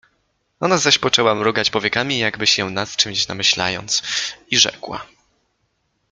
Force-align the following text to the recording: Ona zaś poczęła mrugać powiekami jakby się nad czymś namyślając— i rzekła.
Ona 0.59 0.77
zaś 0.77 0.97
poczęła 0.97 1.35
mrugać 1.35 1.69
powiekami 1.69 2.19
jakby 2.19 2.47
się 2.47 2.69
nad 2.69 2.95
czymś 2.95 3.27
namyślając— 3.27 4.03
i 4.51 4.57
rzekła. 4.59 5.05